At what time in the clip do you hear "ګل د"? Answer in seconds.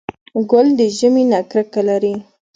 0.51-0.81